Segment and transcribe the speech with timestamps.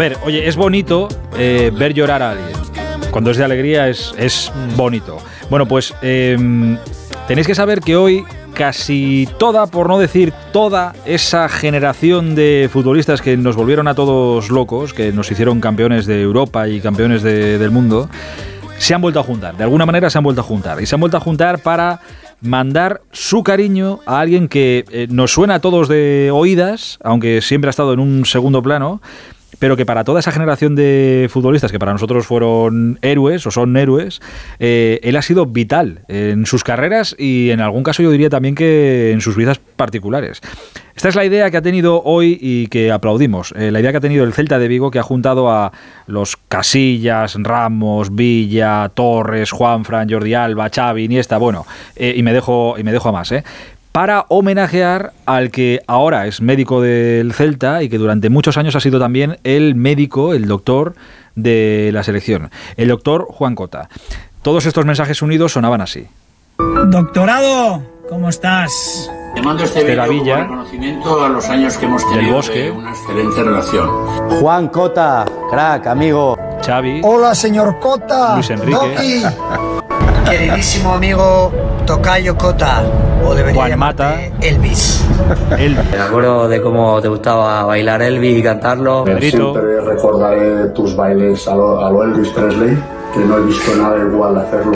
[0.00, 2.56] ver, oye, es bonito eh, ver llorar a alguien.
[3.10, 5.18] Cuando es de alegría es, es bonito.
[5.50, 6.78] Bueno, pues em,
[7.28, 8.24] tenéis que saber que hoy
[8.54, 14.48] casi toda, por no decir toda, esa generación de futbolistas que nos volvieron a todos
[14.48, 18.08] locos, que nos hicieron campeones de Europa y campeones del mundo,
[18.78, 19.54] se han vuelto a juntar.
[19.58, 20.80] De alguna manera se han vuelto a juntar.
[20.80, 22.00] Y se han vuelto a juntar para
[22.40, 27.68] mandar su cariño a alguien que eh, nos suena a todos de oídas, aunque siempre
[27.68, 29.02] ha estado en un segundo plano,
[29.60, 33.76] pero que para toda esa generación de futbolistas que para nosotros fueron héroes o son
[33.76, 34.20] héroes,
[34.58, 38.56] eh, él ha sido vital en sus carreras y en algún caso yo diría también
[38.56, 40.40] que en sus vidas particulares.
[40.96, 43.54] Esta es la idea que ha tenido hoy y que aplaudimos.
[43.56, 45.72] Eh, la idea que ha tenido el Celta de Vigo, que ha juntado a
[46.06, 51.64] los Casillas, Ramos, Villa, Torres, Juanfran, Jordi Alba, Xavi, Iniesta, bueno,
[51.96, 53.44] eh, y me dejo y me dejo a más, ¿eh?
[54.00, 58.80] Para homenajear al que ahora es médico del Celta y que durante muchos años ha
[58.80, 60.94] sido también el médico, el doctor
[61.34, 63.90] de la selección, el doctor Juan Cota.
[64.40, 66.06] Todos estos mensajes unidos sonaban así.
[66.86, 69.10] Doctorado, ¿cómo estás?
[69.34, 72.70] Te mando este vídeo como reconocimiento a los años que hemos tenido bosque.
[72.70, 73.86] una excelente relación.
[74.40, 76.38] Juan Cota, crack, amigo.
[76.64, 77.02] Xavi.
[77.04, 78.36] Hola, señor Cota.
[78.36, 79.24] Luis Enrique.
[80.30, 81.52] Queridísimo amigo
[81.86, 82.82] Tocayo Cota,
[83.24, 84.20] o debería Juan Mata.
[84.40, 85.04] Elvis.
[85.58, 85.90] Elvis.
[85.90, 89.02] Me acuerdo de cómo te gustaba bailar Elvis y cantarlo.
[89.04, 89.52] Pedrito.
[89.52, 92.78] Siempre recordaré tus bailes a lo, a lo Elvis Presley,
[93.12, 94.72] que no he visto nada igual hacerlo.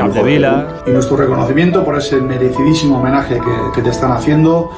[0.86, 4.70] y nuestro reconocimiento por ese merecidísimo homenaje que, que te están haciendo.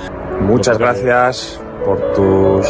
[0.42, 2.66] Muchas gracias por tus...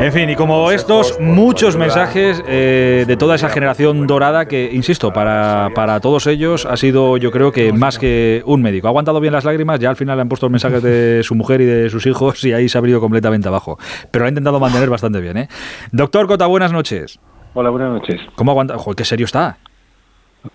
[0.00, 5.12] En fin, y como estos, muchos mensajes eh, de toda esa generación dorada que, insisto,
[5.12, 8.88] para, para todos ellos ha sido, yo creo que más que un médico.
[8.88, 11.36] Ha aguantado bien las lágrimas, ya al final le han puesto los mensajes de su
[11.36, 13.78] mujer y de sus hijos y ahí se ha abrido completamente abajo.
[14.10, 15.48] Pero lo ha intentado mantener bastante bien, ¿eh?
[15.92, 17.20] Doctor Cota, buenas noches.
[17.54, 18.20] Hola, buenas noches.
[18.34, 18.76] ¿Cómo aguanta?
[18.78, 19.58] Joder, qué serio está.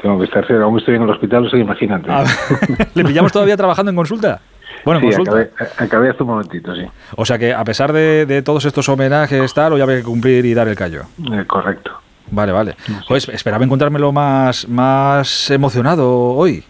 [0.01, 0.65] Tengo que estar serio.
[0.65, 2.07] Aún estoy en el hospital, o sea, imagínate.
[2.11, 2.25] Ah,
[2.93, 4.41] ¿Le pillamos todavía trabajando en consulta?
[4.85, 5.31] Bueno, en sí, consulta.
[5.31, 6.83] acabé, acabé hace un momentito, sí.
[7.15, 10.45] O sea que a pesar de, de todos estos homenajes, tal, ya había que cumplir
[10.45, 11.03] y dar el callo.
[11.31, 11.91] Eh, correcto.
[12.31, 12.75] Vale, vale.
[13.07, 16.63] Pues esperaba encontrármelo más, más emocionado hoy.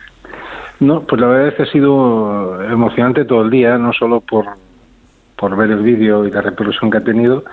[0.79, 4.45] No, pues la verdad es que ha sido emocionante todo el día, no solo por,
[5.35, 7.43] por ver el vídeo y la repercusión que ha tenido,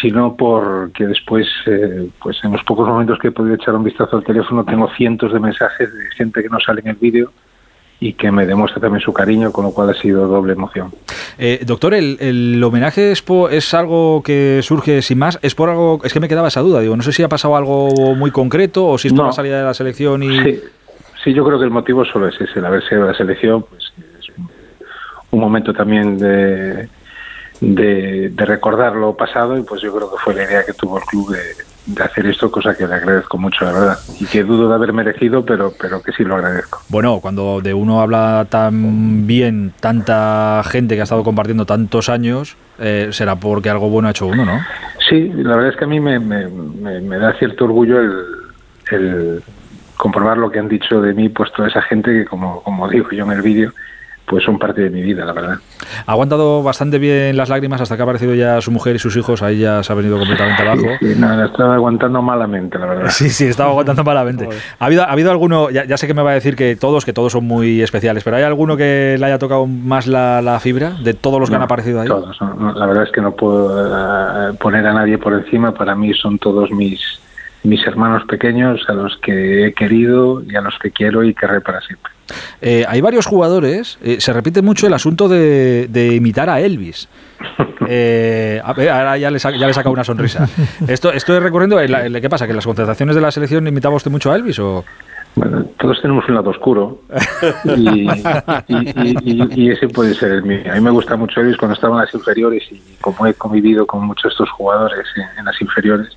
[0.00, 4.16] sino porque después, eh, pues en los pocos momentos que he podido echar un vistazo
[4.16, 7.32] al teléfono, tengo cientos de mensajes de gente que no sale en el vídeo
[8.02, 10.90] y que me demuestra también su cariño, con lo cual ha sido doble emoción.
[11.38, 15.38] Eh, doctor, el, el homenaje es, po- es algo que surge sin más.
[15.42, 16.00] Es por algo.
[16.02, 16.80] Es que me quedaba esa duda.
[16.80, 19.26] Digo, no sé si ha pasado algo muy concreto o si es por No.
[19.28, 20.42] la salida de la selección y.
[20.42, 20.60] Sí,
[21.24, 23.62] sí, yo creo que el motivo solo es ese, el haberse ido a la selección,
[23.64, 24.48] pues es un,
[25.32, 26.88] un momento también de,
[27.60, 30.96] de, de recordar lo pasado y pues yo creo que fue la idea que tuvo
[30.98, 31.38] el club de,
[31.86, 34.92] de hacer esto, cosa que le agradezco mucho, la verdad, y que dudo de haber
[34.92, 36.82] merecido, pero, pero que sí lo agradezco.
[36.88, 42.56] Bueno, cuando de uno habla tan bien tanta gente que ha estado compartiendo tantos años,
[42.78, 44.60] eh, será porque algo bueno ha hecho uno, ¿no?
[45.08, 48.12] Sí, la verdad es que a mí me, me, me- me da cierto orgullo el,
[48.92, 49.42] el
[49.96, 53.10] comprobar lo que han dicho de mí, pues toda esa gente que, como, como digo
[53.10, 53.72] yo en el vídeo,
[54.30, 55.56] pues son parte de mi vida, la verdad.
[56.06, 59.16] Ha aguantado bastante bien las lágrimas hasta que ha aparecido ya su mujer y sus
[59.16, 59.42] hijos.
[59.42, 60.86] Ahí ya se ha venido completamente abajo.
[61.00, 63.10] Sí, no, la estaba aguantando malamente, la verdad.
[63.10, 64.48] Sí, sí, estaba aguantando malamente.
[64.78, 67.04] ¿Ha habido, ha habido alguno, ya, ya sé que me va a decir que todos,
[67.04, 70.60] que todos son muy especiales, pero ¿hay alguno que le haya tocado más la, la
[70.60, 72.06] fibra de todos los que han aparecido ahí?
[72.06, 75.74] Todos, no, la verdad es que no puedo eh, poner a nadie por encima.
[75.74, 77.00] Para mí son todos mis
[77.62, 81.60] mis hermanos pequeños a los que he querido y a los que quiero y querré
[81.60, 82.10] para siempre.
[82.62, 87.08] Eh, hay varios jugadores, eh, se repite mucho el asunto de, de imitar a Elvis.
[87.92, 90.48] Eh, a ver, ahora ya le, ya le saca una sonrisa.
[90.86, 91.80] Esto, esto es recurriendo.
[91.80, 92.44] en la- en la- ¿Qué pasa?
[92.46, 94.60] ¿Que en las concentraciones de la selección imitaba usted mucho a Elvis?
[94.60, 94.84] O?
[95.34, 97.00] Bueno, todos tenemos un lado oscuro
[97.64, 98.12] y, y-
[98.68, 100.60] y- y- y ese puede ser el mío.
[100.70, 103.84] A mí me gusta mucho Elvis cuando estaba en las inferiores y como he convivido
[103.86, 106.16] con muchos de estos jugadores en, en las inferiores,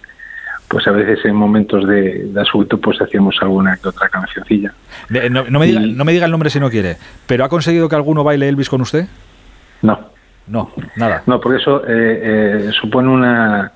[0.74, 4.74] pues a veces en momentos de, de asunto pues hacíamos alguna que otra cancioncilla.
[5.08, 6.98] De- no, no me diga, Y- no me diga el nombre si no quiere,
[7.28, 9.06] pero ¿ha conseguido que alguno baile Elvis con usted?
[9.84, 10.00] No,
[10.48, 11.22] No, nada.
[11.28, 13.72] no, porque eso eh, eh, supone una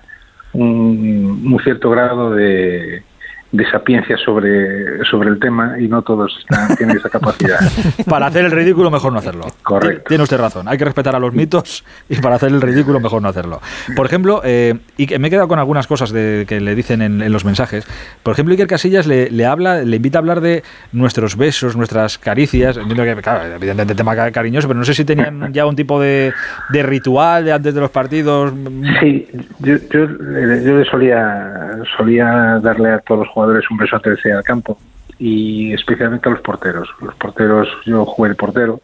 [0.54, 3.04] un, un cierto grado de,
[3.52, 7.60] de sapiencia sobre, sobre el tema y no todos están, tienen esa capacidad.
[8.10, 9.46] para hacer el ridículo mejor no hacerlo.
[9.64, 10.04] Correcto.
[10.08, 13.22] Tiene usted razón, hay que respetar a los mitos y para hacer el ridículo mejor
[13.22, 13.62] no hacerlo.
[13.96, 17.32] Por ejemplo, eh, y me he quedado con algunas cosas de, que le dicen en,
[17.32, 17.88] los mensajes.
[18.24, 22.18] Por ejemplo, Iker Casillas le, le, habla, le invita a hablar de nuestros besos, nuestras
[22.18, 22.78] caricias.
[22.78, 26.34] Entiendo que, claro, evidentemente tema cariñoso, pero no sé si tenían ya un tipo de,
[26.70, 28.54] de ritual de antes de los partidos.
[29.00, 29.28] Sí,
[29.60, 30.08] yo, yo,
[30.64, 34.80] yo solía, solía darle a todos los jugadores un beso antes de al campo
[35.20, 36.90] y especialmente a los porteros.
[37.02, 38.82] Los porteros, yo jugué el portero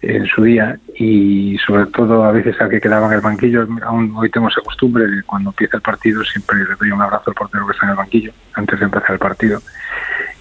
[0.00, 4.14] en su día y sobre todo a veces al que quedaba en el banquillo, aún
[4.16, 7.34] hoy tengo esa costumbre de cuando empieza el partido siempre le doy un abrazo al
[7.34, 9.60] portero que está en el banquillo antes de empezar el partido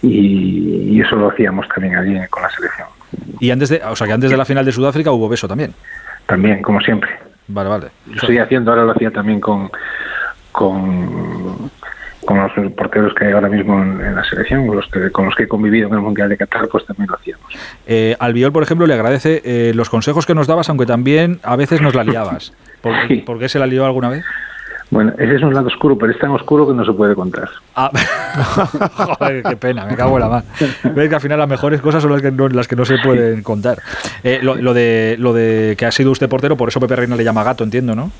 [0.01, 2.87] y, eso lo hacíamos también allí con la selección.
[3.41, 5.73] Y antes de, o sea que antes de la final de Sudáfrica hubo beso también.
[6.27, 7.09] También, como siempre.
[7.49, 7.87] Vale, vale.
[8.07, 9.69] Lo estoy haciendo, ahora lo hacía también con,
[10.53, 11.69] con
[12.25, 15.35] con los porteros que hay ahora mismo en, la selección, con los, que, con los
[15.35, 17.45] que he convivido en el Mundial de Qatar, pues también lo hacíamos.
[17.85, 21.55] Eh, Albiol, por ejemplo, le agradece eh, los consejos que nos dabas, aunque también a
[21.55, 22.53] veces nos la liabas.
[22.81, 22.93] ¿Por,
[23.25, 24.25] ¿por qué se la lió alguna vez?
[24.93, 27.49] Bueno, ese es un lado oscuro, pero es tan oscuro que no se puede contar.
[27.75, 27.89] Ah,
[29.17, 30.45] joder, qué pena, me cago en la mano.
[30.93, 32.97] Ves que al final las mejores cosas son las que no, las que no se
[32.99, 33.79] pueden contar.
[34.23, 37.15] Eh, lo, lo, de, lo de que ha sido usted portero, por eso Pepe Reina
[37.15, 38.11] le llama gato, entiendo, ¿no?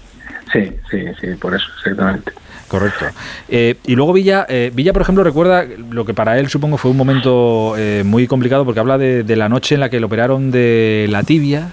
[0.52, 2.32] Sí, sí, sí, por eso, exactamente.
[2.74, 3.06] Correcto.
[3.50, 6.90] Eh, y luego Villa, eh, Villa, por ejemplo, recuerda lo que para él supongo fue
[6.90, 10.50] un momento eh, muy complicado porque habla de, la noche en la que le operaron
[10.50, 11.70] de la tibia,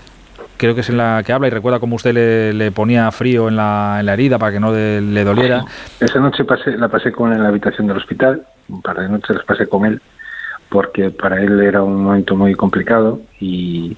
[0.58, 3.56] creo que es en la que habla y recuerda cómo usted le, ponía frío en
[3.56, 5.64] la, en la, herida para que no le doliera.
[5.99, 9.08] Esa noche pasé, la pasé con él en la habitación del hospital, un par de
[9.08, 10.02] noches las pasé con él
[10.69, 13.97] porque para él era un momento muy complicado y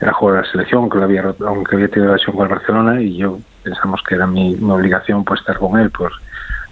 [0.00, 3.16] era jugar a la selección, aunque había, aunque había tenido relación con el Barcelona y
[3.16, 6.12] yo pensamos que era mi, mi obligación pues estar con él, pues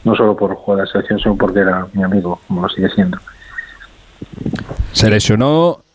[0.04, 2.88] no solo por jugar a la selección, sino porque era mi amigo, como lo sigue
[2.90, 3.18] siendo.
[4.92, 5.10] Se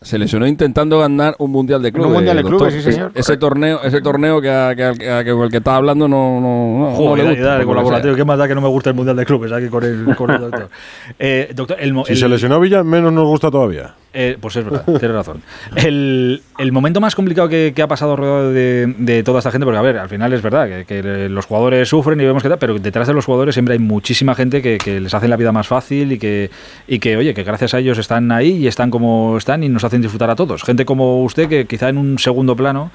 [0.02, 2.08] se lesionó intentando ganar un mundial de clubes.
[2.08, 3.12] Un mundial de clubes, sí, señor.
[3.14, 4.48] Ese torneo, ese torneo que,
[4.96, 8.14] que, con el que estaba hablando no, no, Joder, no le gusta, colaborativo.
[8.14, 10.30] ¿Qué más da que no me gusta el mundial de clubes aquí con el, con
[10.30, 10.68] el doctor?
[11.18, 13.94] Eh, doctor el, si se lesionó Villa, menos nos gusta todavía.
[14.12, 15.42] Eh, pues es verdad, tiene razón.
[15.76, 19.64] El, el, momento más complicado que, que ha pasado alrededor de, de, toda esta gente,
[19.64, 22.48] porque a ver, al final es verdad que, que, los jugadores sufren y vemos que
[22.48, 25.36] tal, pero detrás de los jugadores siempre hay muchísima gente que, que les hace la
[25.36, 26.50] vida más fácil y que,
[26.88, 29.84] y que, oye, que gracias a ellos están ahí y están como están y nos
[29.84, 32.90] hacen disfrutar a todos gente como usted que quizá en un segundo plano,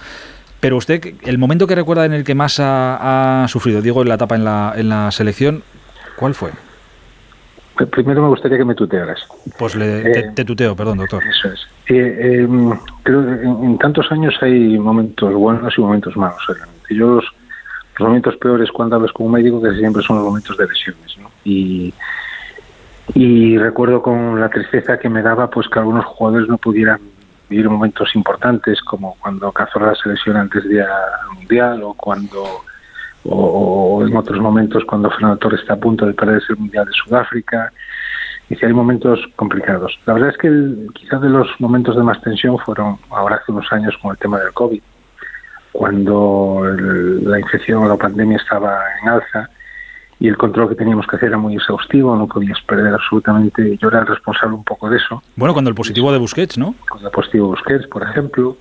[0.60, 4.16] pero usted, el momento que recuerda en el que más ha, sufrido, digo, en la
[4.16, 5.64] etapa en la, en la selección,
[6.16, 6.52] ¿cuál fue?
[7.92, 9.28] Primero me gustaría que me tutearas.
[9.60, 11.22] Pues le, te, eh, tuteo, perdón, doctor.
[11.26, 11.68] Eso es.
[11.88, 12.72] Eh, em,
[13.04, 16.40] creo que en, tantos años hay momentos buenos y momentos malos.
[16.90, 17.26] Yo los,
[18.00, 21.18] momentos peores cuando hablas con un médico que siempre son los momentos de lesiones.
[21.20, 21.30] ¿no?
[21.44, 21.94] Y,
[23.14, 27.00] y recuerdo con la tristeza que me daba pues que algunos jugadores no pudieran
[27.50, 30.86] vivir momentos importantes como cuando Cazorla se lesiona antes del
[31.36, 32.44] mundial o cuando
[33.28, 36.92] o, en otros momentos cuando Fernando Torres está a punto de perder el mundial de
[36.94, 37.72] Sudáfrica
[38.50, 39.98] y si hay momentos complicados.
[40.06, 43.72] La verdad es que quizás de los momentos de más tensión fueron ahora hace unos
[43.72, 44.82] años con el tema del COVID,
[45.72, 46.64] cuando
[47.24, 49.50] la infección o la pandemia estaba en alza
[50.20, 53.78] y el control que teníamos que hacer era muy exhaustivo, no podías perder absolutamente.
[53.82, 55.22] Yo era el responsable un poco de eso.
[55.36, 56.76] Bueno, cuando el positivo de Busquets, ¿no?
[56.90, 58.58] Cuando el positivo de Busquets, por ejemplo,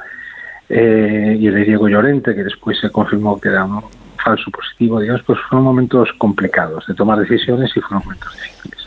[0.69, 3.83] eh, y el de Diego Llorente, que después se confirmó que era un
[4.23, 8.87] falso positivo, digamos, pues fueron momentos complicados de tomar decisiones y fueron momentos difíciles.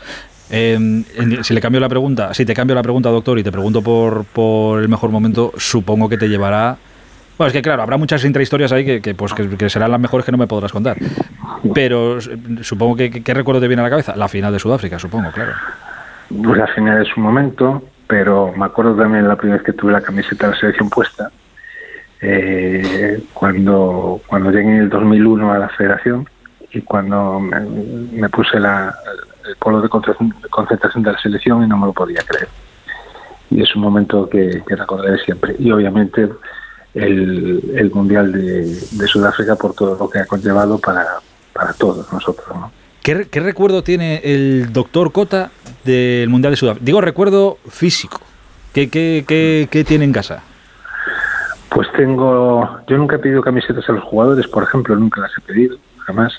[0.50, 1.04] Eh,
[1.42, 4.24] si le cambio la pregunta, si te cambio la pregunta, doctor, y te pregunto por,
[4.24, 6.78] por el mejor momento, supongo que te llevará
[7.38, 10.32] bueno, es que claro, habrá muchas intrahistorias ahí que, pues, que, serán las mejores que
[10.32, 10.96] no me podrás contar.
[11.72, 12.18] Pero
[12.62, 14.16] supongo que ¿qué recuerdo te viene a la cabeza?
[14.16, 15.52] La final de Sudáfrica, supongo, claro.
[16.28, 19.92] Pues la final es un momento, pero me acuerdo también la primera vez que tuve
[19.92, 21.30] la camiseta de la selección puesta,
[22.20, 26.28] eh, cuando, cuando llegué en el 2001 a la federación
[26.72, 28.92] y cuando me, puse la,
[29.48, 32.48] el polo de concentración de la selección y no me lo podía creer.
[33.50, 35.54] Y es un momento que, que recordaré siempre.
[35.58, 36.28] Y obviamente
[37.04, 41.04] el, Mundial de, Sudáfrica por todo lo que ha conllevado para,
[41.52, 42.46] para todos nosotros.
[42.50, 42.70] ¿no?
[43.02, 45.50] ¿Qué, recuerdo tiene el doctor Cota
[45.84, 46.84] del Mundial de Sudáfrica?
[46.84, 48.20] Digo, recuerdo físico.
[48.74, 49.24] ¿Qué, qué,
[49.70, 50.42] qué, tiene en casa?
[51.70, 55.40] Pues tengo, yo nunca he pedido camisetas a los jugadores, por ejemplo, nunca las he
[55.40, 56.34] pedido, jamás.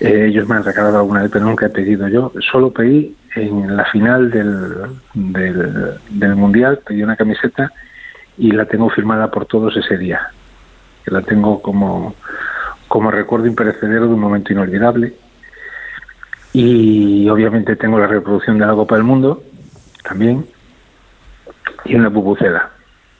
[0.00, 2.32] Eh, ellos me han regalado alguna vez, pero nunca he pedido yo.
[2.50, 4.74] Solo pedí en la final del,
[5.12, 7.70] del, del Mundial, pedí una camiseta
[8.38, 10.20] y la tengo firmada por todos ese día.
[11.04, 12.14] Que la tengo como,
[12.88, 15.14] como recuerdo imperecedero de un momento inolvidable.
[16.52, 19.42] Y obviamente tengo la reproducción de la Copa del Mundo
[20.02, 20.46] también
[21.84, 22.70] y una pupucera.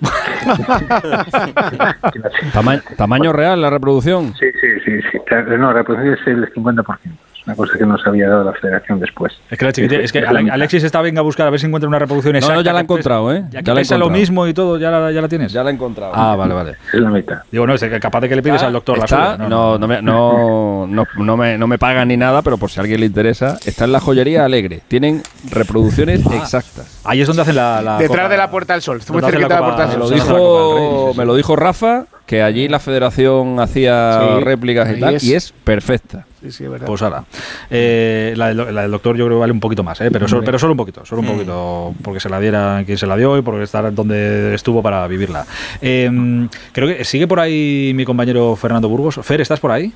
[2.97, 4.35] ¿Tamaño real la reproducción?
[4.35, 5.01] Sí, sí, sí.
[5.11, 5.19] sí.
[5.59, 9.33] No, la reproducción es el 50% una cosa que nos había dado la federación después.
[9.51, 9.69] Es que,
[10.03, 12.57] es que Alexis está venga a buscar a ver si encuentra una reproducción exacta.
[12.57, 13.45] No, ya la he encontrado, ¿eh?
[13.51, 15.53] Ya, ya la lo mismo y todo, ya la, ya la tienes.
[15.53, 16.13] Ya la he encontrado.
[16.15, 16.77] Ah, vale, vale.
[16.93, 17.43] Es la mitad.
[17.51, 19.37] Digo, no, es que capaz de que le pides al doctor la suya.
[19.37, 22.83] No, no, me, no, no, me, no me pagan ni nada, pero por si a
[22.83, 24.81] alguien le interesa, está en la joyería Alegre.
[24.89, 26.37] Tienen reproducciones ah.
[26.37, 27.01] exactas.
[27.05, 27.99] Ahí es donde hacen la.
[27.99, 29.01] Detrás de la Puerta del Sol.
[29.11, 30.11] Muy cerquita de la Puerta del Sol.
[30.11, 35.19] Me lo dijo, me lo dijo Rafa, que allí la federación hacía réplicas y, tal,
[35.23, 36.27] y es perfecta.
[36.41, 36.87] Sí, sí, verdad.
[36.87, 37.25] Pues ahora.
[37.71, 40.11] Eh, la, del, doctor yo creo que vale un poquito más, ¿eh?
[40.11, 43.17] pero, pero solo un poquito, solo un poquito, porque se la diera quien se la
[43.17, 45.47] dio y porque estar donde estuvo para vivirla.
[45.81, 49.21] Em, creo que sigue por ahí mi compañero Fernando Burgos.
[49.23, 49.93] Fer, ¿estás por ahí?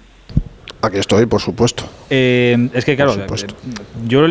[0.80, 1.82] Aquí estoy, por supuesto.
[2.08, 3.16] Eh, es que, claro,
[4.06, 4.26] yo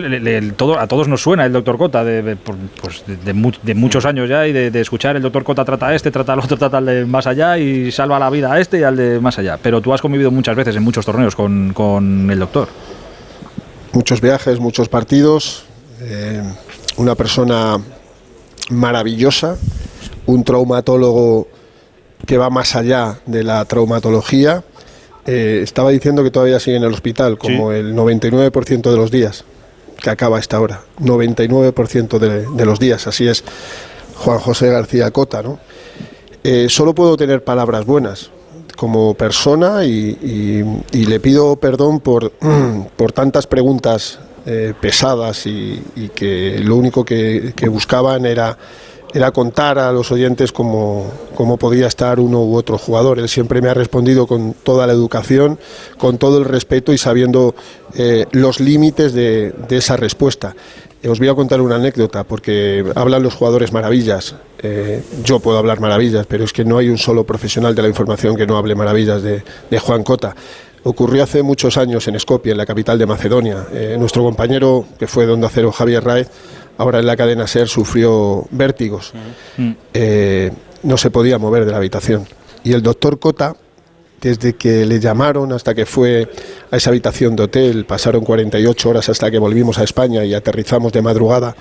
[0.55, 4.53] todo, a todos nos suena el doctor Cota de, pues de, muchos años ya y
[4.53, 7.27] de, escuchar el doctor Cota trata a este, trata al otro, trata al de más
[7.27, 9.59] allá y salva la vida a este y al de más allá.
[9.61, 12.69] Pero tú has convivido muchas veces en muchos torneos con, con el doctor.
[13.91, 15.65] Muchos viajes, muchos partidos.
[15.99, 16.41] Eh,
[16.95, 17.77] una persona
[18.69, 19.57] maravillosa,
[20.25, 21.49] un traumatólogo
[22.25, 24.63] que va más allá de la traumatología
[25.27, 29.43] eh, estaba diciendo que todavía sigue en el hospital, como el 99% de los días,
[30.01, 30.81] que acaba esta hora.
[30.99, 33.43] 99% de, los días, así es
[34.15, 35.59] Juan José García Cota, ¿no?
[36.43, 38.31] Eh, solo puedo tener palabras buenas
[38.77, 42.31] como persona y, le pido perdón por,
[42.95, 45.83] por tantas preguntas eh, pesadas y,
[46.15, 48.57] que lo único que buscaban era
[49.13, 53.19] era contar a los oyentes cómo, cómo, podía estar uno u otro jugador.
[53.19, 55.57] Él siempre me ha respondido con toda la educación,
[55.97, 57.55] con todo el respeto y sabiendo
[57.95, 60.55] eh, los límites de, esa respuesta.
[61.07, 64.35] Os voy a contar una anécdota, porque hablan los jugadores maravillas.
[64.59, 67.87] Eh, yo puedo hablar maravillas, pero es que no hay un solo profesional de la
[67.87, 69.41] información que no hable maravillas de,
[69.79, 70.35] Juan Cota.
[70.83, 73.67] Ocurrió hace muchos años en Skopje, en la capital de Macedonia.
[73.71, 76.29] Eh, nuestro compañero, que fue donde acero Javier Raez,
[76.77, 79.13] ahora en la cadena SER sufrió vértigos.
[79.93, 80.51] Eh,
[80.83, 82.27] no se podía mover de la habitación.
[82.63, 83.55] Y el doctor Cota,
[84.21, 86.29] desde que le llamaron hasta que fue
[86.71, 90.91] a esa habitación de hotel, pasaron 48 horas hasta que volvimos a España y aterrizamos
[90.91, 91.55] de madrugada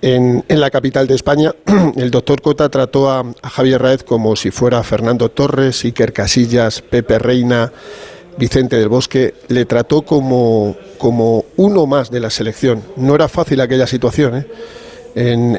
[0.00, 1.54] en, la capital de España,
[1.96, 6.82] el doctor Cota trató a, a Javier Raez como si fuera Fernando Torres, Iker Casillas,
[6.82, 7.72] Pepe Reina,
[8.38, 12.82] Vicente del Bosque, le trató como, como uno más de la selección.
[12.96, 14.36] No era fácil aquella situación.
[14.36, 14.46] ¿eh?
[15.14, 15.56] En,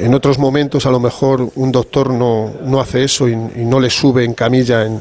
[0.00, 3.88] en, otros momentos a lo mejor un doctor no, no hace eso y, no le
[3.88, 5.00] sube en camilla en,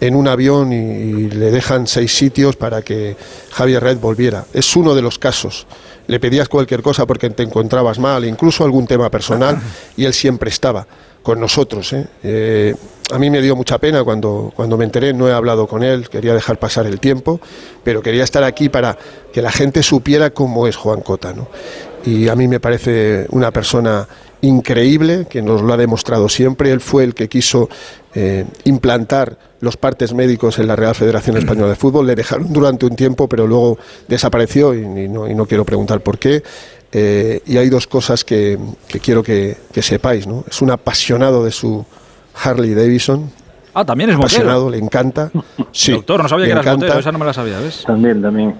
[0.00, 3.16] en un avión y, le dejan seis sitios para que
[3.50, 4.44] Javier Red volviera.
[4.52, 5.66] Es uno de los casos.
[6.06, 9.58] Le pedías cualquier cosa porque te encontrabas mal, incluso algún tema personal,
[9.96, 10.86] y él siempre estaba
[11.26, 11.92] con nosotros.
[11.92, 12.06] ¿eh?
[12.22, 12.72] Eh,
[13.10, 16.08] a mí me dio mucha pena cuando, cuando me enteré, no he hablado con él,
[16.08, 17.40] quería dejar pasar el tiempo,
[17.82, 18.96] pero quería estar aquí para
[19.32, 21.32] que la gente supiera cómo es Juan Cota.
[21.32, 21.48] ¿no?
[22.04, 24.06] Y a mí me parece una persona
[24.40, 26.70] increíble, que nos lo ha demostrado siempre.
[26.70, 27.68] Él fue el que quiso
[28.14, 32.06] eh, implantar los partes médicos en la Real Federación Española de Fútbol.
[32.06, 36.18] Le dejaron durante un tiempo, pero luego desapareció y, no, y no, quiero preguntar por
[36.18, 36.42] qué.
[36.92, 38.58] Eh, y hay dos cosas que,
[39.02, 40.26] quiero que, sepáis.
[40.26, 40.44] ¿no?
[40.48, 41.84] Es un apasionado de su
[42.42, 43.30] Harley Davidson.
[43.74, 45.30] Ah, también es apasionado, le encanta.
[45.72, 47.84] Sí, Doctor, no sabía que eras motero, esa no me la sabía, ¿ves?
[47.86, 48.54] También, también.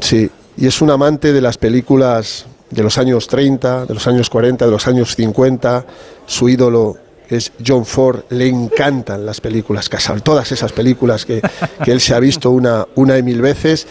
[0.00, 4.28] sí, y es un amante de las películas de los años 30, de los años
[4.28, 5.86] 40, de los años 50.
[6.26, 6.96] Su ídolo
[7.28, 11.40] es John Ford, le encantan las películas Casal, todas esas películas que,
[11.86, 13.86] él se ha visto una, una y mil veces.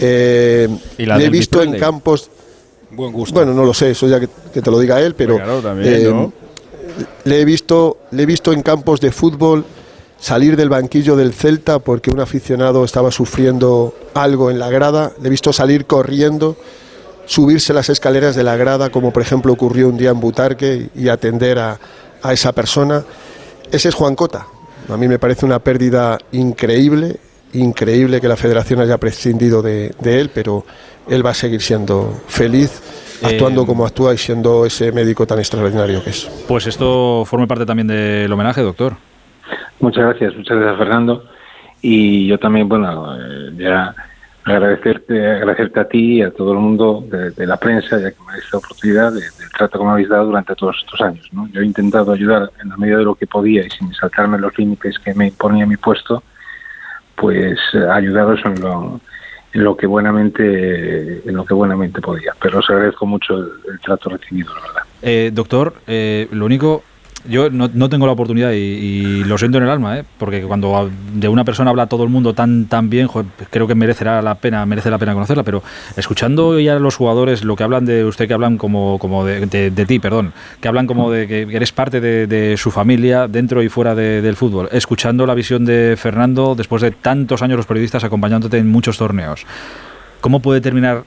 [0.00, 2.30] Eh, le he visto en campos
[2.94, 4.28] bueno, no lo sé, eso ya que,
[4.62, 5.38] te lo diga él, pero
[5.80, 6.30] eh,
[7.24, 9.64] le, he visto, le he visto en campos de fútbol
[10.18, 15.26] salir del banquillo del Celta porque un aficionado estaba sufriendo algo en la grada, le
[15.26, 16.56] he visto salir corriendo,
[17.26, 21.08] subirse las escaleras de la grada, como por ejemplo ocurrió un día en Butarque, y
[21.08, 21.78] atender a,
[22.30, 23.04] esa persona.
[23.70, 24.46] Ese es Juan Cota.
[24.88, 27.18] A mí me parece una pérdida increíble,
[27.54, 30.64] increíble que la federación haya prescindido de él, pero
[31.08, 32.82] él va a seguir siendo feliz
[33.22, 36.24] actuando eh, como actúa y siendo ese médico tan extraordinario que es.
[36.48, 38.94] Pues esto forma parte también del homenaje, doctor.
[39.80, 41.24] Muchas gracias, muchas gracias Fernando.
[41.82, 43.94] Y yo también, bueno, eh, ya
[44.44, 48.32] agradecerte, agradecerte a ti y a todo el mundo de, la prensa, ya que me
[48.32, 51.28] habéis dado oportunidad del trato que me habéis dado durante todos estos años.
[51.32, 51.48] ¿no?
[51.48, 54.56] Yo he intentado ayudar en la medida de lo que podía y sin saltarme los
[54.58, 56.22] límites que me imponía mi puesto,
[57.16, 57.58] pues
[57.90, 59.00] ayudaros en lo,
[59.52, 62.32] en lo que buenamente en lo que buenamente podía.
[62.40, 64.82] Pero os agradezco mucho el, el trato recibido, la verdad.
[65.02, 66.82] Eh, doctor, eh, lo único
[67.28, 70.04] yo no, no, tengo la oportunidad y, lo siento en el alma, ¿eh?
[70.18, 73.08] porque cuando de una persona habla todo el mundo tan tan bien,
[73.50, 75.62] creo que merecerá la pena, merece la pena conocerla, pero
[75.96, 79.46] escuchando ya a los jugadores lo que hablan de usted, que hablan como, como de,
[79.86, 83.94] ti, perdón, que hablan como de que eres parte de, su familia dentro y fuera
[83.94, 88.68] del fútbol, escuchando la visión de Fernando después de tantos años los periodistas acompañándote en
[88.68, 89.46] muchos torneos,
[90.20, 91.04] ¿cómo puede terminar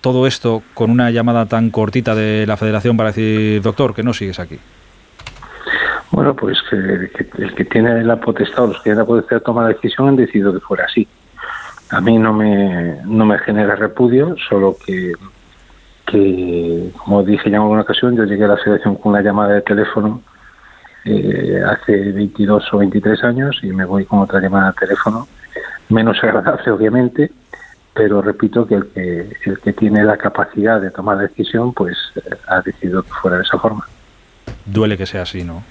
[0.00, 4.14] todo esto con una llamada tan cortita de la federación para decir, doctor, que no
[4.14, 4.58] sigues aquí?
[6.10, 9.64] Bueno, pues que, el que tiene la potestad, los que tienen la potestad de tomar
[9.64, 11.06] la decisión han decidido que fuera así.
[11.90, 15.12] A mí no me, no me genera repudio, solo que,
[16.06, 19.54] que, como dije ya en alguna ocasión, yo llegué a la selección con una llamada
[19.54, 20.22] de teléfono
[21.04, 25.26] eh, hace 22 o 23 años y me voy con otra llamada de teléfono,
[25.88, 27.30] menos agradable obviamente,
[27.94, 31.96] pero repito que el que, el que tiene la capacidad de tomar la decisión, pues
[32.16, 33.86] eh, ha decidido que fuera de esa forma.
[34.66, 35.62] Duele que sea así, ¿no?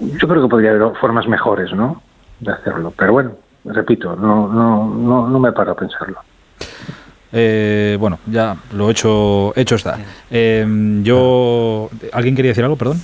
[0.00, 2.02] Yo creo que podría haber formas mejores, ¿no?
[2.40, 2.92] De hacerlo.
[2.96, 3.32] Pero bueno,
[3.64, 6.18] repito, no, no, no, no me paro a pensarlo.
[7.32, 9.98] Eh, bueno, ya lo hecho, hecho está.
[10.30, 10.66] Eh,
[11.02, 12.76] yo, ¿alguien quería decir algo?
[12.76, 13.00] Perdón.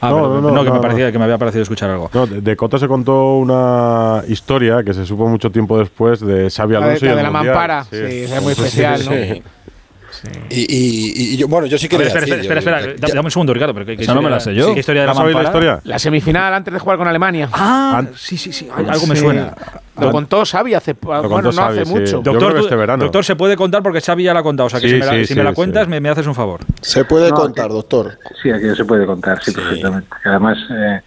[0.00, 2.10] Ah, no, no, no, que me parecía que me había parecido escuchar algo.
[2.14, 6.76] No, de, Cota se contó una historia que se supo mucho tiempo después de Xavi
[6.76, 9.42] Alonso de, la mampara, sí, es muy especial, ¿no?
[10.50, 13.74] Y, yo, bueno, yo sí quería espera, espera, espera, espera, dame un segundo, Ricardo.
[13.74, 14.72] Pero que, no me la sé yo.
[14.74, 15.80] ¿Qué historia de la, la historia?
[15.84, 17.48] La semifinal antes de jugar con Alemania.
[17.52, 18.68] Ah, sí, sí, sí.
[18.74, 19.54] Algo me suena.
[20.00, 22.20] Lo contó Xavi hace, bueno, no hace mucho.
[22.22, 23.04] Doctor, este verano.
[23.04, 24.68] doctor, se puede contar porque Xavi ya la ha contado.
[24.68, 26.60] O sea, que si, me la, si me la cuentas, me, me, haces un favor.
[26.80, 28.18] Se puede contar, doctor.
[28.42, 30.08] Sí, aquí se puede contar, sí, perfectamente.
[30.24, 31.00] Además, eh,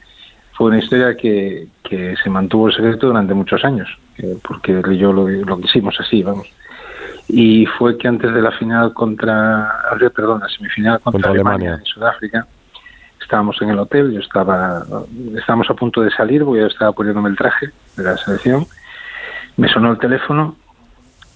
[0.54, 3.90] fue una historia que, que se mantuvo en secreto durante muchos años.
[4.18, 6.48] Eh, porque yo lo, lo quisimos así, vamos
[7.28, 9.72] y fue que antes de la final contra,
[10.14, 12.46] perdón, la semifinal contra, Alemania, en Sudáfrica,
[13.20, 14.84] estábamos en el hotel, yo estaba,
[15.36, 18.68] estábamos a punto de salir, porque yo estaba poniéndome el traje de la selección,
[19.58, 20.56] me sonó el teléfono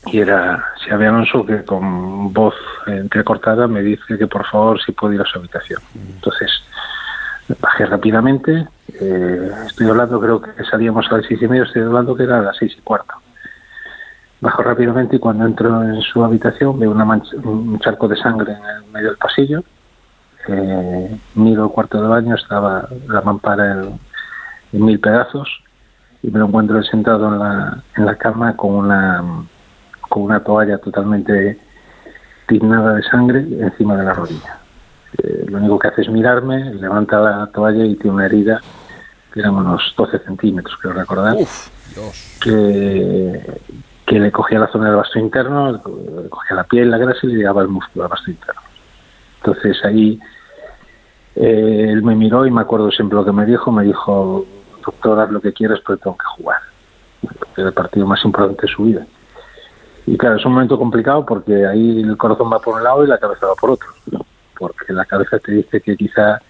[0.06, 2.56] y era había Alonso que con voz
[2.88, 5.82] entrecortada me dice que por favor si puedo ir a su habitación.
[6.16, 6.50] Entonces
[7.60, 8.68] bajé rápidamente,
[9.00, 12.40] eh, estoy hablando, creo que salíamos a las seis y media, estoy hablando que era
[12.40, 13.16] a las seis y cuarto
[14.42, 17.04] Bajo rápidamente y cuando entro en su habitación veo una
[17.44, 19.64] un charco de sangre en el medio del pasillo.
[20.48, 23.84] Eh, miro el cuarto de baño, estaba la mampara
[24.72, 25.50] en, mil pedazos
[26.24, 29.24] y me lo encuentro sentado en la, en la cama con una,
[30.08, 31.60] con una toalla totalmente
[32.48, 34.60] tiznada de sangre encima de la rodilla.
[35.18, 38.62] Eh, lo único que hace es mirarme, levanta la toalla y tiene una herida
[39.34, 41.36] que eran unos 12 centímetros, creo recordar.
[42.42, 43.62] Que,
[44.10, 47.28] que le cogía la zona del vasto interno, le cogía la piel, la grasa y
[47.28, 48.60] le llegaba el músculo al vasto interno.
[49.38, 50.20] Entonces ahí
[51.36, 54.48] eh, él me miró y me acuerdo siempre lo que me dijo, me dijo,
[54.84, 56.58] doctor, haz lo que quieras, pero tengo que jugar.
[57.56, 59.06] Era el partido más importante de su vida.
[60.08, 63.08] Y claro, es un momento complicado porque ahí el corazón va por un lado y
[63.08, 63.90] la cabeza va por otro.
[64.58, 66.42] Porque la cabeza te dice que quizá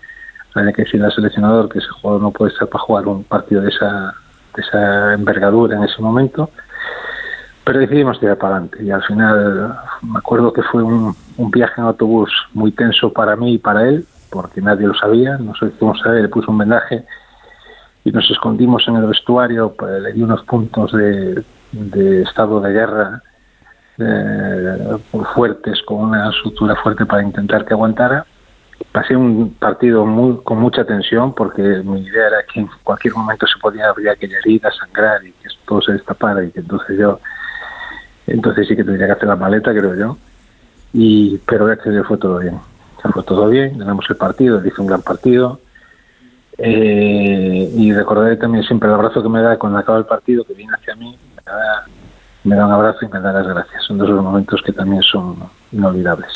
[0.55, 3.61] haya que decirle al seleccionador que ese jugador no puede estar para jugar un partido
[3.63, 4.13] de esa,
[4.55, 6.49] de esa envergadura en ese momento
[7.69, 11.15] pero decidimos tirar para adelante y al final me acuerdo que fue un,
[11.51, 15.53] viaje en autobús muy tenso para mí y para él porque nadie lo sabía, no
[15.53, 17.05] sé cómo saber, le puso un vendaje
[18.03, 21.43] y nos escondimos en el vestuario, pues, le di unos puntos de,
[22.23, 23.21] estado de guerra
[23.99, 24.97] eh,
[25.35, 28.25] fuertes, con una sutura fuerte para intentar que aguantara.
[28.91, 33.45] Pasé un partido muy, con mucha tensión porque mi idea era que en cualquier momento
[33.45, 37.19] se podía abrir aquella herida, sangrar y que todo se destapara y que entonces yo
[38.29, 40.17] entonces sí que tendría que hacer la maleta, creo yo.
[40.93, 42.59] Y, pero gracias a fue todo bien.
[43.13, 45.59] Fue todo bien, ganamos el partido, hice un gran partido.
[46.57, 50.53] Eh, y recordaré también siempre el abrazo que me da cuando acaba el partido, que
[50.53, 51.85] viene hacia mí, me da,
[52.43, 53.83] me da un abrazo y me da las gracias.
[53.83, 55.37] Son dos momentos que también son
[55.71, 56.31] inolvidables.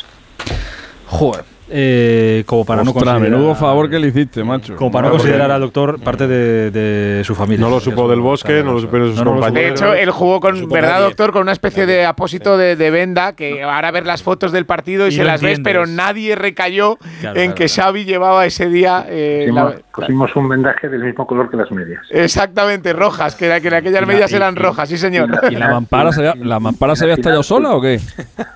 [1.08, 3.22] Joder, eh, como para no considerar.
[3.22, 4.76] menudo favor que le hiciste, macho.
[4.76, 7.66] Como para no, considerar al doctor parte de, su familia.
[7.66, 9.54] No lo supo del bosque, no lo supo de sus compañeros.
[9.54, 11.32] De hecho, él jugó con, ¿verdad, doctor?
[11.32, 15.12] Con una especie de apósito de, venda que ahora ver las fotos del partido y,
[15.12, 19.06] se las ves, pero nadie recayó en que Xavi llevaba ese día.
[19.08, 19.52] Eh,
[19.94, 22.02] pusimos, un vendaje del mismo color que las medias.
[22.10, 25.30] Exactamente, rojas, que, que aquellas medias eran rojas, sí, señor.
[25.50, 28.00] ¿Y la, mampara, se había, la mampara se había estallado sola o qué?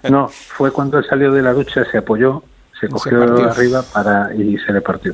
[0.10, 2.44] No, fue cuando él salió de la ducha, se apoyó
[2.80, 5.14] se cogió arriba para y se le partió.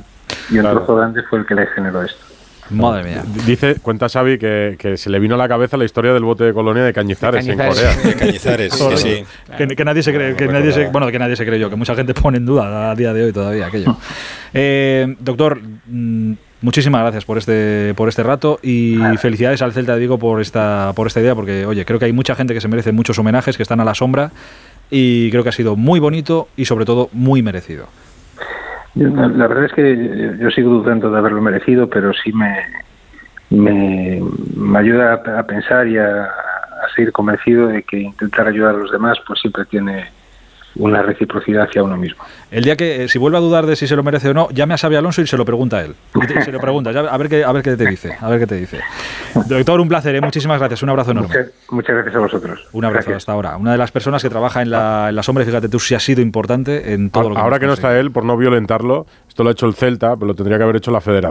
[0.50, 2.24] Y un trozo grande fue el que le generó esto.
[2.70, 3.24] Madre mía.
[3.46, 6.46] Dice, cuenta Xavi que, que, se le vino a la cabeza la historia del bote
[6.46, 7.96] de colonia de Cañizares, en Corea.
[8.04, 9.26] De Cañizares, sí, sí.
[9.58, 12.14] Que, nadie se cree, que nadie se, bueno, que nadie se creyó, que mucha gente
[12.14, 13.98] pone en duda a día de hoy todavía aquello.
[14.54, 20.00] eh, doctor, mm, muchísimas gracias por este, por este rato y felicidades al Celta de
[20.00, 22.70] Vigo por esta, por esta idea, porque oye, creo que hay mucha gente que se
[22.70, 24.32] merece muchos homenajes, que están a la sombra
[24.96, 27.88] y creo que ha sido muy bonito y sobre todo muy merecido.
[28.94, 32.60] La, verdad es que yo sigo dudando de haberlo merecido, pero sí me,
[33.50, 34.22] me,
[34.78, 39.18] ayuda a, pensar y a, a seguir convencido de que intentar ayudar a los demás
[39.26, 40.12] pues siempre tiene
[40.76, 42.24] una reciprocidad hacia uno mismo.
[42.52, 44.50] El día que, eh, si vuelve a dudar de si se lo merece o no,
[44.52, 45.96] llame a Xavi Alonso y se lo pregunta a él.
[46.44, 48.16] se lo pregunta, a ver qué, a ver qué te dice.
[48.20, 48.80] A ver qué te dice.
[49.48, 50.22] Doctor, un placer, ¿eh?
[50.22, 51.36] muchísimas gracias, un abrazo enorme.
[51.70, 52.68] Muchas, gracias a vosotros.
[52.72, 53.58] Un abrazo hasta ahora.
[53.58, 56.00] Una de las personas que trabaja en la, en la sombra, fíjate tú, si ha
[56.00, 59.44] sido importante en todo lo que Ahora que no está él, por no violentarlo, esto
[59.44, 61.14] lo ha hecho el Celta, pero lo tendría que haber hecho la Federación.